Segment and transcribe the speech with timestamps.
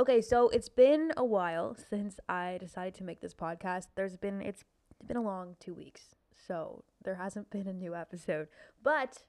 [0.00, 3.88] Okay, so it's been a while since I decided to make this podcast.
[3.96, 4.64] There's been it's
[5.06, 6.14] been a long 2 weeks.
[6.46, 8.48] So, there hasn't been a new episode.
[8.82, 9.24] But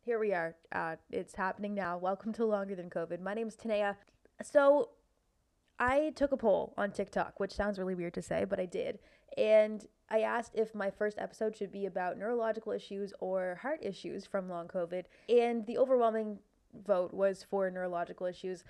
[0.00, 0.56] here we are.
[0.72, 1.98] Uh, it's happening now.
[1.98, 3.20] Welcome to Longer Than COVID.
[3.20, 3.96] My name's Tanea.
[4.42, 4.92] So,
[5.78, 9.00] I took a poll on TikTok, which sounds really weird to say, but I did.
[9.36, 14.24] And I asked if my first episode should be about neurological issues or heart issues
[14.24, 15.04] from long COVID.
[15.28, 16.38] And the overwhelming
[16.86, 18.64] vote was for neurological issues.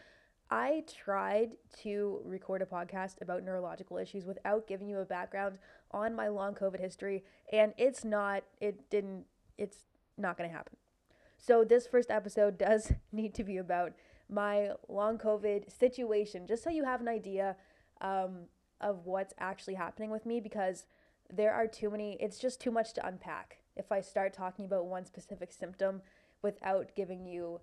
[0.55, 5.59] I tried to record a podcast about neurological issues without giving you a background
[5.91, 9.24] on my long COVID history, and it's not, it didn't,
[9.59, 9.79] it's
[10.16, 10.77] not going to happen.
[11.38, 13.95] So, this first episode does need to be about
[14.30, 17.57] my long COVID situation, just so you have an idea
[18.01, 18.43] um,
[18.80, 20.84] of what's actually happening with me, because
[21.32, 24.87] there are too many, it's just too much to unpack if I start talking about
[24.87, 26.01] one specific symptom
[26.43, 27.59] without giving you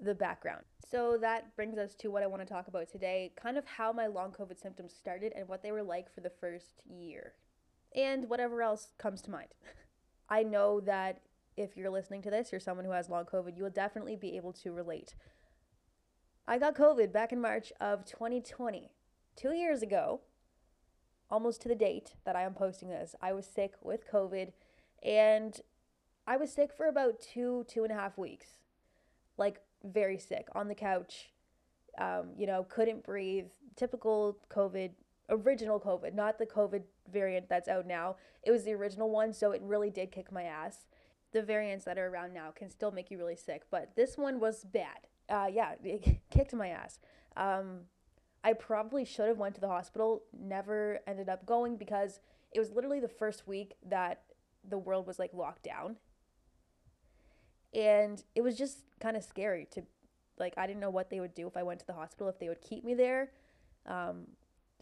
[0.00, 0.64] the background.
[0.90, 3.92] So that brings us to what I want to talk about today kind of how
[3.92, 7.32] my long COVID symptoms started and what they were like for the first year,
[7.94, 9.48] and whatever else comes to mind.
[10.28, 11.20] I know that
[11.56, 14.36] if you're listening to this, you're someone who has long COVID, you will definitely be
[14.36, 15.14] able to relate.
[16.46, 18.90] I got COVID back in March of 2020,
[19.36, 20.20] two years ago,
[21.30, 23.14] almost to the date that I am posting this.
[23.22, 24.52] I was sick with COVID,
[25.02, 25.60] and
[26.26, 28.58] I was sick for about two, two and a half weeks.
[29.36, 31.30] Like, very sick on the couch,
[31.98, 33.46] um, you know, couldn't breathe.
[33.76, 34.90] Typical COVID,
[35.28, 36.82] original COVID, not the COVID
[37.12, 38.16] variant that's out now.
[38.42, 40.86] It was the original one, so it really did kick my ass.
[41.32, 44.38] The variants that are around now can still make you really sick, but this one
[44.38, 45.06] was bad.
[45.28, 46.98] Uh, yeah, it kicked my ass.
[47.36, 47.80] Um,
[48.44, 50.22] I probably should have went to the hospital.
[50.38, 52.20] Never ended up going because
[52.52, 54.22] it was literally the first week that
[54.68, 55.96] the world was like locked down
[57.74, 59.82] and it was just kind of scary to
[60.38, 62.38] like i didn't know what they would do if i went to the hospital if
[62.38, 63.30] they would keep me there
[63.86, 64.26] um,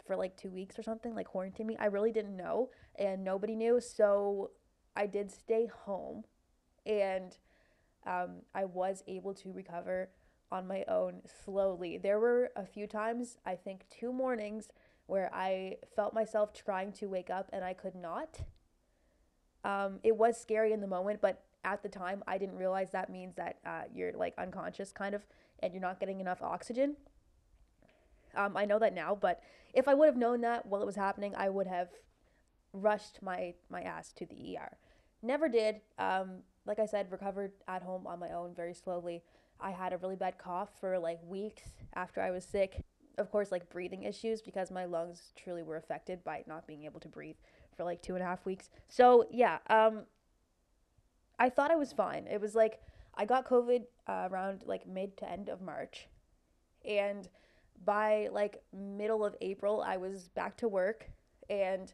[0.07, 1.77] for like two weeks or something like quarantine me.
[1.79, 4.51] I really didn't know and nobody knew so
[4.97, 6.25] i did stay home
[6.87, 7.37] and
[8.07, 10.11] um, i was able to recover
[10.51, 11.97] on my own slowly.
[11.97, 14.69] There were a few times i think two mornings
[15.07, 18.41] where i felt myself trying to wake up and i could not.
[19.65, 23.11] Um, it was scary in the moment but at the time, I didn't realize that
[23.11, 25.23] means that uh, you're like unconscious kind of
[25.61, 26.97] and you're not getting enough oxygen.
[28.35, 29.43] Um, I know that now, but
[29.75, 31.89] if I would have known that while it was happening, I would have
[32.73, 34.77] rushed my, my ass to the ER.
[35.23, 35.77] Never did.
[35.99, 39.23] Um, like I said, recovered at home on my own very slowly.
[39.61, 41.63] I had a really bad cough for like weeks
[41.95, 42.85] after I was sick.
[43.19, 47.01] Of course, like breathing issues because my lungs truly were affected by not being able
[47.01, 47.37] to breathe
[47.77, 48.71] for like two and a half weeks.
[48.89, 50.05] So, yeah, um,
[51.43, 52.29] I thought I was fine.
[52.31, 52.81] It was like
[53.17, 56.07] I got COVID uh, around like mid to end of March.
[56.85, 57.29] And
[57.85, 61.11] by like middle of April, I was back to work
[61.51, 61.93] and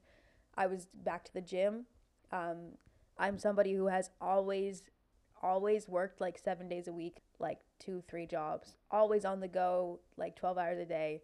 [0.58, 1.86] I was back to the gym.
[2.30, 2.72] Um,
[3.16, 4.82] I'm somebody who has always,
[5.42, 10.00] always worked like seven days a week, like two, three jobs, always on the go,
[10.18, 11.22] like 12 hours a day.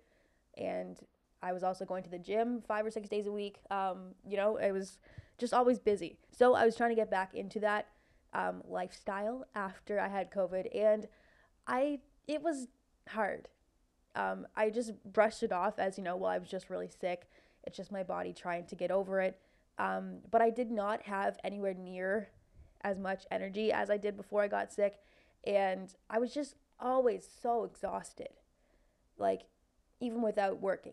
[0.56, 0.98] And
[1.42, 3.58] I was also going to the gym five or six days a week.
[3.70, 4.98] Um, you know, I was
[5.36, 6.16] just always busy.
[6.32, 7.88] So I was trying to get back into that
[8.34, 11.08] um, lifestyle after I had COVID, and
[11.66, 12.68] I it was
[13.08, 13.48] hard.
[14.16, 17.28] Um, I just brushed it off as you know, well, I was just really sick.
[17.64, 19.38] It's just my body trying to get over it.
[19.78, 22.28] Um, but I did not have anywhere near
[22.82, 24.98] as much energy as I did before I got sick,
[25.44, 28.28] and I was just always so exhausted,
[29.18, 29.42] like
[30.00, 30.92] even without working.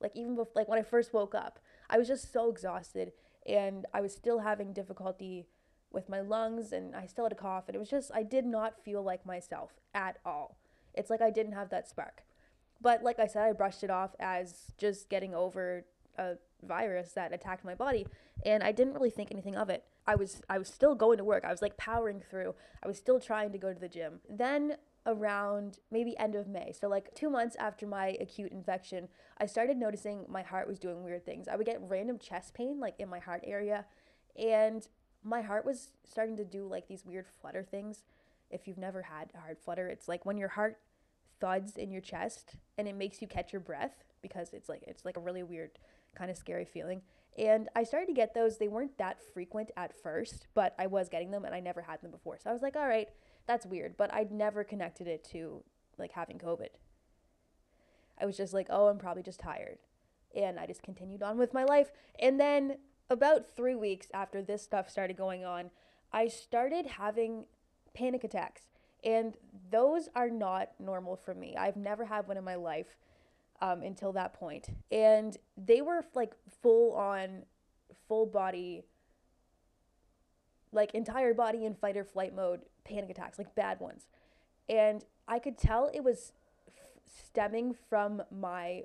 [0.00, 1.58] Like even before, like when I first woke up,
[1.88, 3.12] I was just so exhausted,
[3.46, 5.46] and I was still having difficulty
[5.92, 8.44] with my lungs and I still had a cough and it was just I did
[8.44, 10.56] not feel like myself at all.
[10.94, 12.22] It's like I didn't have that spark.
[12.80, 15.84] But like I said, I brushed it off as just getting over
[16.18, 18.06] a virus that attacked my body
[18.44, 19.84] and I didn't really think anything of it.
[20.06, 21.44] I was I was still going to work.
[21.44, 22.54] I was like powering through.
[22.82, 24.20] I was still trying to go to the gym.
[24.28, 26.72] Then around maybe end of May.
[26.72, 29.08] So like 2 months after my acute infection,
[29.38, 31.48] I started noticing my heart was doing weird things.
[31.48, 33.84] I would get random chest pain like in my heart area
[34.36, 34.86] and
[35.24, 38.04] my heart was starting to do like these weird flutter things.
[38.50, 40.78] If you've never had a heart flutter, it's like when your heart
[41.40, 45.04] thuds in your chest and it makes you catch your breath because it's like it's
[45.04, 45.70] like a really weird
[46.14, 47.02] kind of scary feeling.
[47.38, 48.58] And I started to get those.
[48.58, 52.02] They weren't that frequent at first, but I was getting them and I never had
[52.02, 52.38] them before.
[52.38, 53.08] So I was like, all right,
[53.46, 53.96] that's weird.
[53.96, 55.62] But I'd never connected it to
[55.98, 56.68] like having COVID.
[58.20, 59.78] I was just like, oh, I'm probably just tired.
[60.36, 61.90] And I just continued on with my life.
[62.18, 62.76] And then
[63.10, 65.70] about three weeks after this stuff started going on,
[66.12, 67.44] I started having
[67.94, 68.62] panic attacks.
[69.04, 69.36] And
[69.70, 71.56] those are not normal for me.
[71.56, 72.96] I've never had one in my life
[73.60, 74.68] um, until that point.
[74.90, 77.44] And they were like full on,
[78.06, 78.82] full body,
[80.72, 84.06] like entire body in fight or flight mode panic attacks, like bad ones.
[84.68, 86.32] And I could tell it was
[86.68, 88.82] f- stemming from my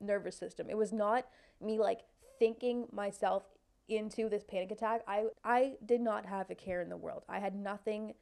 [0.00, 0.68] nervous system.
[0.68, 1.26] It was not
[1.60, 2.00] me like
[2.42, 3.44] thinking myself
[3.88, 5.02] into this panic attack.
[5.06, 7.22] I I did not have a care in the world.
[7.28, 8.14] I had nothing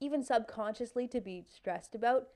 [0.00, 2.28] even subconsciously to be stressed about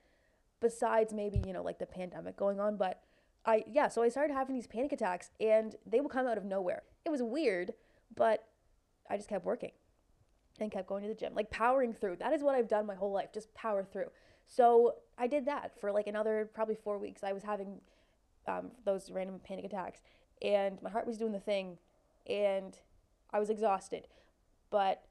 [0.61, 3.01] besides maybe, you know, like the pandemic going on, but
[3.47, 6.45] I yeah, so I started having these panic attacks and they would come out of
[6.45, 6.83] nowhere.
[7.07, 7.73] It was weird,
[8.15, 8.45] but
[9.09, 9.73] I just kept working
[10.61, 12.17] and kept going to the gym, like powering through.
[12.17, 14.11] That is what I've done my whole life, just power through.
[14.47, 17.25] So I did that for like another probably four weeks.
[17.25, 17.81] I was having
[18.47, 20.03] um, those random panic attacks,
[20.43, 21.79] and my heart was doing the thing,
[22.29, 22.79] and
[23.31, 24.07] I was exhausted.
[24.71, 25.05] But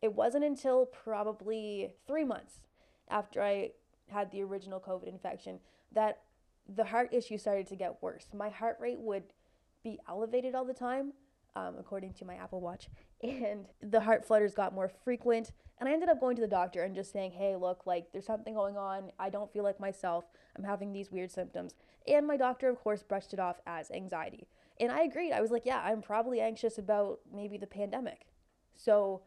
[0.00, 2.60] it wasn't until probably three months
[3.08, 3.72] after I
[4.08, 5.60] had the original COVID infection
[5.92, 6.22] that
[6.68, 8.26] the heart issue started to get worse.
[8.34, 9.24] My heart rate would
[9.82, 11.12] be elevated all the time,
[11.56, 12.88] um, according to my Apple Watch,
[13.22, 15.52] and the heart flutters got more frequent.
[15.80, 18.26] And I ended up going to the doctor and just saying, hey, look, like there's
[18.26, 19.12] something going on.
[19.18, 20.24] I don't feel like myself.
[20.56, 21.74] I'm having these weird symptoms.
[22.06, 24.48] And my doctor, of course, brushed it off as anxiety.
[24.80, 25.32] And I agreed.
[25.32, 28.26] I was like, yeah, I'm probably anxious about maybe the pandemic.
[28.74, 29.22] So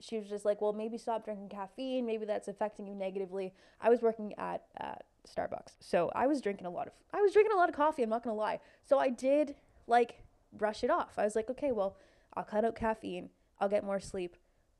[0.00, 2.06] she was just like, well, maybe stop drinking caffeine.
[2.06, 3.52] Maybe that's affecting you negatively.
[3.80, 4.94] I was working at uh,
[5.26, 5.74] Starbucks.
[5.80, 8.02] So I was drinking a lot of, I was drinking a lot of coffee.
[8.02, 8.60] I'm not to lie.
[8.84, 9.54] So I did
[9.86, 10.20] like
[10.58, 11.14] brush it off.
[11.18, 11.96] I was like, okay, well,
[12.34, 13.30] I'll cut out caffeine.
[13.60, 14.36] I'll get more sleep.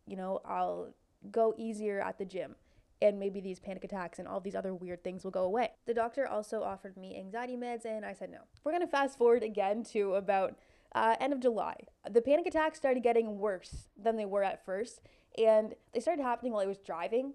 [0.06, 0.94] You know, I'll
[1.30, 2.56] go easier at the gym.
[3.02, 5.72] And maybe these panic attacks and all these other weird things will go away.
[5.86, 8.38] The doctor also offered me anxiety meds, and I said no.
[8.64, 10.56] We're gonna fast forward again to about
[10.94, 11.76] uh, end of July.
[12.10, 15.02] The panic attacks started getting worse than they were at first,
[15.36, 17.34] and they started happening while I was driving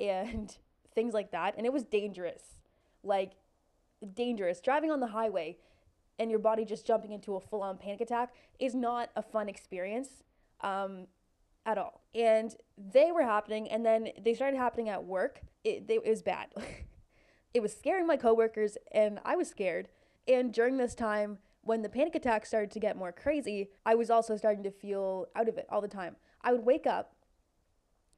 [0.00, 0.56] and
[0.94, 1.54] things like that.
[1.56, 2.42] And it was dangerous.
[3.02, 3.32] Like,
[4.14, 4.60] dangerous.
[4.60, 5.58] Driving on the highway,
[6.22, 9.48] and your body just jumping into a full on panic attack is not a fun
[9.48, 10.22] experience
[10.60, 11.08] um,
[11.66, 12.02] at all.
[12.14, 15.40] And they were happening, and then they started happening at work.
[15.64, 16.48] It, it was bad.
[17.54, 19.88] it was scaring my coworkers, and I was scared.
[20.28, 24.08] And during this time, when the panic attacks started to get more crazy, I was
[24.08, 26.16] also starting to feel out of it all the time.
[26.40, 27.14] I would wake up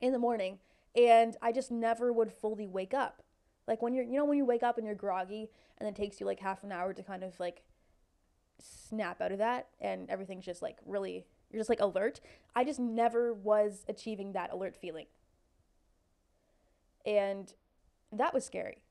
[0.01, 0.59] in the morning
[0.97, 3.23] and I just never would fully wake up.
[3.67, 6.21] Like when you're, you know, when you wake up and you're groggy and it takes
[6.21, 7.63] you like half an hour to kind of like
[8.59, 12.21] snap out of that and everything's just like really you're just like alert.
[12.57, 15.07] I just never was achieving that alert feeling.
[17.07, 17.53] And
[18.11, 18.83] that was scary.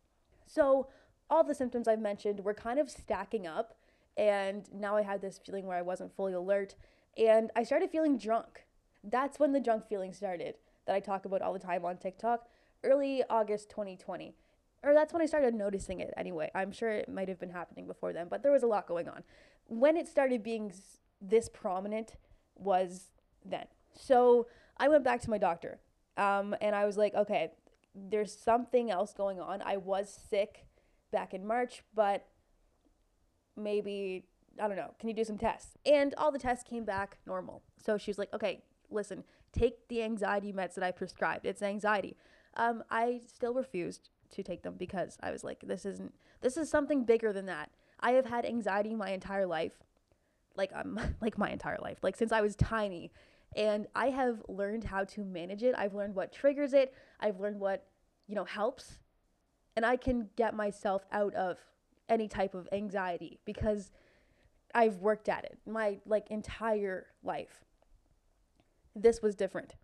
[0.45, 0.87] So
[1.29, 3.75] all the symptoms I've mentioned were kind of stacking up
[4.15, 6.75] and now I had this feeling where I wasn't fully alert
[7.17, 8.65] and I started feeling drunk.
[9.03, 10.55] That's when the drunk feeling started
[10.85, 12.47] that I talk about all the time on TikTok,
[12.83, 14.35] early August 2020
[14.83, 16.51] or that's when I started noticing it anyway.
[16.53, 19.07] I'm sure it might have been happening before then, but there was a lot going
[19.07, 19.23] on.
[19.67, 20.73] When it started being
[21.21, 22.15] this prominent
[22.55, 23.09] was
[23.45, 23.65] then.
[23.95, 24.47] So
[24.77, 25.79] I went back to my doctor
[26.17, 27.51] um, and I was like, okay,
[27.95, 29.61] there's something else going on.
[29.61, 30.65] I was sick
[31.11, 32.25] back in March, but
[33.55, 34.25] maybe,
[34.61, 35.77] I don't know, can you do some tests?
[35.85, 37.61] And all the tests came back normal.
[37.77, 41.45] So she was like, okay, listen, take the anxiety meds that I prescribed.
[41.45, 42.17] It's anxiety.
[42.55, 46.69] Um, I still refused to take them because I was like, this isn't, this is
[46.69, 47.69] something bigger than that.
[47.99, 49.73] I have had anxiety my entire life,
[50.55, 53.11] like um, like my entire life, like since I was tiny,
[53.55, 55.75] and I have learned how to manage it.
[55.77, 56.93] I've learned what triggers it.
[57.19, 57.85] I've learned what,
[58.27, 58.99] you know, helps,
[59.75, 61.57] and I can get myself out of
[62.09, 63.91] any type of anxiety because
[64.73, 67.63] I've worked at it my like entire life.
[68.95, 69.75] This was different.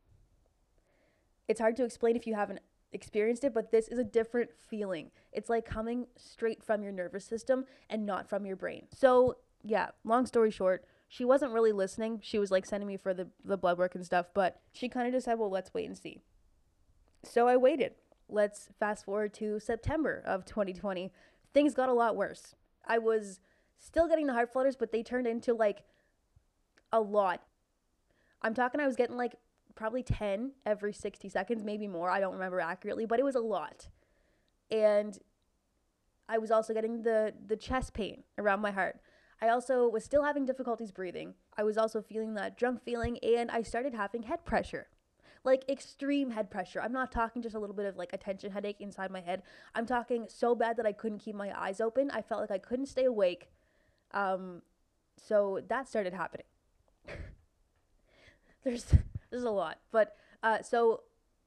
[1.47, 2.59] It's hard to explain if you haven't
[2.91, 5.11] experienced it, but this is a different feeling.
[5.31, 8.87] It's like coming straight from your nervous system and not from your brain.
[8.91, 12.19] So, yeah, long story short, she wasn't really listening.
[12.23, 15.07] She was like sending me for the, the blood work and stuff, but she kind
[15.07, 16.19] of just said, well, let's wait and see.
[17.23, 17.93] So I waited.
[18.27, 21.11] Let's fast forward to September of 2020.
[21.53, 22.55] Things got a lot worse.
[22.87, 23.39] I was
[23.79, 25.83] still getting the heart flutters, but they turned into like
[26.91, 27.41] a lot.
[28.41, 29.35] I'm talking, I was getting like
[29.79, 32.11] probably 10 every 60 seconds, maybe more.
[32.11, 33.87] I don't remember accurately, but it was a lot.
[34.69, 35.17] And
[36.27, 38.99] I was also getting the the chest pain around my heart.
[39.41, 41.33] I also was still having difficulties breathing.
[41.57, 44.87] I was also feeling that drunk feeling and I started having head pressure.
[45.45, 46.81] Like extreme head pressure.
[46.81, 49.43] I'm not talking just a little bit of like a tension headache inside my head.
[49.73, 52.11] I'm talking so bad that I couldn't keep my eyes open.
[52.11, 53.49] I felt like I couldn't stay awake.
[54.11, 54.61] Um
[55.15, 56.47] so that started happening.
[58.65, 58.93] There's
[59.31, 59.79] this is a lot.
[59.91, 61.01] But uh, so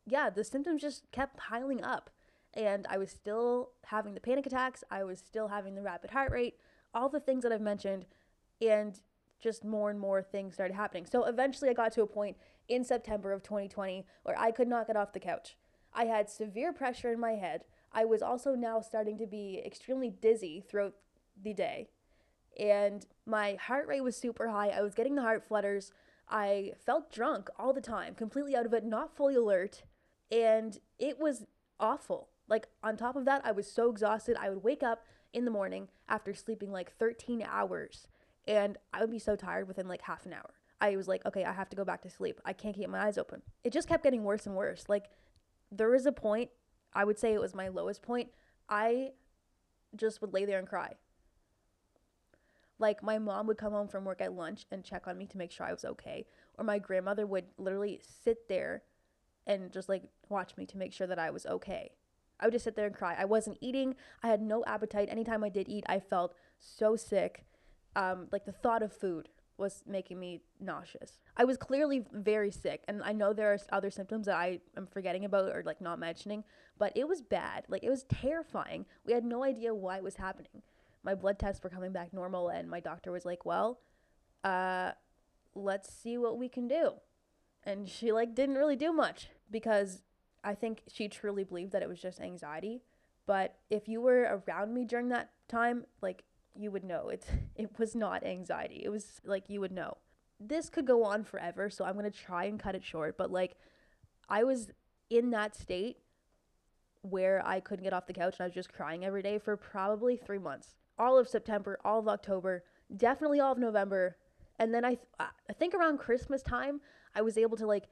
[0.07, 2.11] yeah, the symptoms just kept piling up.
[2.55, 4.85] And I was still having the panic attacks.
[4.91, 6.57] I was still having the rapid heart rate,
[6.93, 8.05] all the things that I've mentioned.
[8.61, 9.01] And
[9.41, 11.07] just more and more things started happening.
[11.11, 12.37] So eventually I got to a point
[12.69, 15.57] in September of 2020 where I could not get off the couch.
[15.93, 17.65] I had severe pressure in my head.
[17.93, 20.95] I was also now starting to be extremely dizzy throughout
[21.43, 21.89] the day.
[22.59, 24.69] And my heart rate was super high.
[24.69, 25.93] I was getting the heart flutters.
[26.29, 29.83] I felt drunk all the time, completely out of it, not fully alert.
[30.31, 31.45] And it was
[31.79, 32.29] awful.
[32.49, 34.37] Like, on top of that, I was so exhausted.
[34.41, 38.07] I would wake up in the morning after sleeping like 13 hours
[38.47, 40.51] and I would be so tired within like half an hour.
[40.81, 42.41] I was like, okay, I have to go back to sleep.
[42.45, 43.43] I can't keep my eyes open.
[43.63, 44.85] It just kept getting worse and worse.
[44.89, 45.11] Like,
[45.71, 46.51] there was a point,
[46.93, 48.31] I would say it was my lowest point.
[48.69, 49.11] I
[49.95, 50.95] just would lay there and cry.
[52.79, 55.39] Like, my mom would come home from work at lunch and check on me to
[55.39, 56.27] make sure I was okay.
[56.59, 58.83] Or my grandmother would literally sit there
[59.47, 61.93] and just like watch me to make sure that I was okay.
[62.39, 63.17] I would just sit there and cry.
[63.19, 63.95] I wasn't eating.
[64.23, 65.09] I had no appetite.
[65.11, 67.45] Anytime I did eat, I felt so sick
[67.97, 71.19] um, like the thought of food was making me nauseous.
[71.37, 74.87] I was clearly very sick, and I know there are other symptoms that I am
[74.87, 76.45] forgetting about or like not mentioning,
[76.79, 77.65] but it was bad.
[77.69, 78.87] Like it was terrifying.
[79.05, 80.63] We had no idea why it was happening.
[81.05, 83.81] My blood tests were coming back normal, and my doctor was like, "Well,
[84.45, 84.93] uh,
[85.55, 86.95] let's see what we can do."
[87.65, 90.03] And she like didn't really do much because
[90.45, 92.83] I think she truly believed that it was just anxiety.
[93.27, 97.79] But if you were around me during that time, like you would know it's it
[97.79, 98.83] was not anxiety.
[98.85, 99.99] It was like you would know.
[100.41, 103.57] This could go on forever, so I'm to try and cut it short, but like
[104.29, 104.71] I was
[105.09, 105.99] in that state
[107.03, 109.57] where I couldn't get off the couch and I was just crying every day for
[109.57, 110.75] probably 3 months.
[111.03, 112.63] All of September, all of October,
[112.97, 114.17] definitely all of November.
[114.59, 116.81] And then I th- I think around Christmas time,
[117.15, 117.89] I was able to like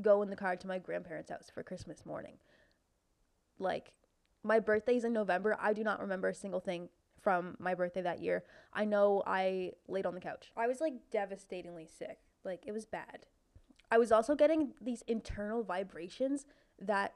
[0.00, 2.36] go in the car to my grandparents' house for Christmas morning.
[3.58, 3.92] Like
[4.42, 5.58] my birthday's in November.
[5.60, 6.88] I do not remember a single thing
[7.20, 10.52] from my birthday that year, I know I laid on the couch.
[10.56, 12.18] I was like devastatingly sick.
[12.44, 13.26] Like it was bad.
[13.90, 16.46] I was also getting these internal vibrations
[16.80, 17.14] that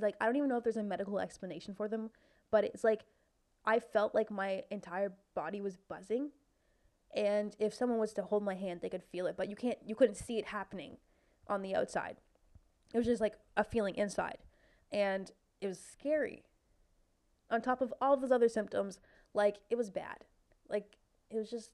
[0.00, 2.10] like I don't even know if there's a medical explanation for them,
[2.50, 3.04] but it's like
[3.64, 6.30] I felt like my entire body was buzzing
[7.14, 9.78] and if someone was to hold my hand, they could feel it, but you can't
[9.84, 10.98] you couldn't see it happening
[11.48, 12.16] on the outside.
[12.94, 14.38] It was just like a feeling inside.
[14.92, 16.44] And it was scary
[17.50, 19.00] on top of all those other symptoms,
[19.34, 20.24] like it was bad.
[20.68, 20.96] Like
[21.30, 21.70] it was just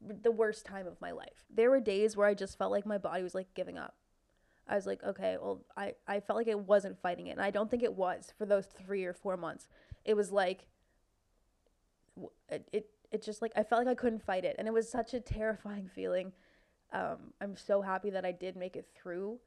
[0.00, 1.44] the worst time of my life.
[1.52, 3.96] There were days where I just felt like my body was like giving up.
[4.68, 7.32] I was like, okay, well, I, I felt like it wasn't fighting it.
[7.32, 9.68] And I don't think it was for those three or four months.
[10.04, 10.66] It was like,
[12.48, 14.56] it, it, it just like, I felt like I couldn't fight it.
[14.58, 16.32] And it was such a terrifying feeling.
[16.92, 19.38] Um, I'm so happy that I did make it through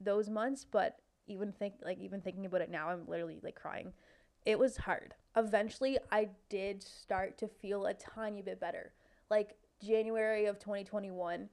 [0.00, 0.64] those months.
[0.70, 3.92] But even think, like, even thinking about it now, I'm literally like crying
[4.48, 5.14] it was hard.
[5.36, 8.92] Eventually, I did start to feel a tiny bit better.
[9.30, 11.50] Like January of 2021,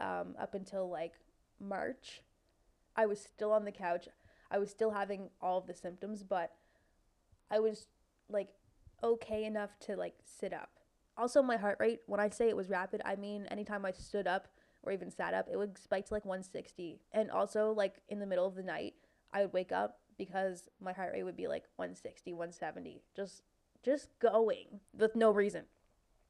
[0.00, 1.12] um, up until like
[1.60, 2.22] March,
[2.96, 4.08] I was still on the couch.
[4.50, 6.50] I was still having all of the symptoms, but
[7.54, 7.86] I was
[8.28, 8.48] like
[9.02, 10.70] okay enough to like sit up.
[11.16, 14.26] Also, my heart rate, when I say it was rapid, I mean anytime I stood
[14.26, 14.48] up
[14.82, 17.00] or even sat up, it would spike to like 160.
[17.12, 18.94] And also, like in the middle of the night,
[19.32, 23.42] I would wake up because my heart rate would be like 160, 170, just
[23.84, 25.64] just going with no reason.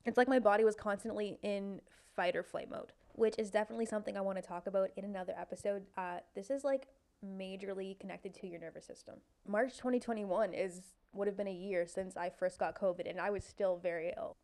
[0.05, 1.81] It's like my body was constantly in
[2.15, 5.33] fight or flight mode, which is definitely something I want to talk about in another
[5.39, 5.85] episode.
[5.97, 6.89] Uh, this is like
[7.25, 9.17] majorly connected to your nervous system.
[9.47, 13.31] March 2021 is would have been a year since I first got COVID, and I
[13.31, 14.37] was still very ill.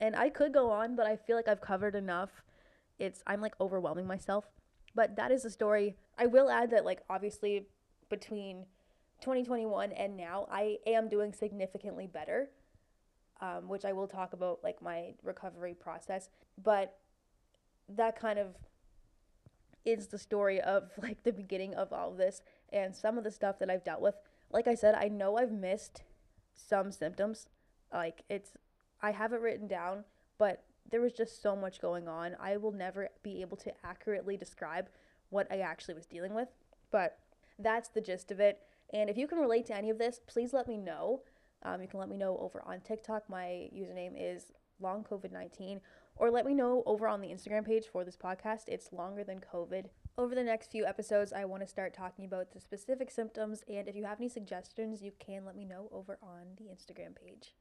[0.00, 2.42] And I could go on, but I feel like I've covered enough.
[2.98, 4.46] It's I'm like overwhelming myself.
[4.94, 5.96] But that is the story.
[6.16, 7.66] I will add that like obviously
[8.08, 8.66] between
[9.20, 12.50] 2021 and now I am doing significantly better,
[13.40, 16.28] um, which I will talk about like my recovery process.
[16.62, 16.96] But
[17.88, 18.54] that kind of
[19.84, 23.30] is the story of like the beginning of all of this and some of the
[23.30, 24.14] stuff that I've dealt with.
[24.50, 26.02] Like I said, I know I've missed
[26.54, 27.48] some symptoms.
[27.92, 28.52] Like it's,
[29.02, 30.04] I have it written down,
[30.38, 32.36] but there was just so much going on.
[32.40, 34.88] I will never be able to accurately describe
[35.30, 36.48] what I actually was dealing with.
[36.90, 37.18] But
[37.58, 38.60] that's the gist of it.
[38.92, 41.22] And if you can relate to any of this, please let me know.
[41.62, 43.28] Um, you can let me know over on TikTok.
[43.28, 45.80] My username is long COVID 19.
[46.16, 48.68] Or let me know over on the Instagram page for this podcast.
[48.68, 49.86] It's longer than COVID.
[50.16, 53.64] Over the next few episodes, I want to start talking about the specific symptoms.
[53.68, 57.16] And if you have any suggestions, you can let me know over on the Instagram
[57.16, 57.54] page.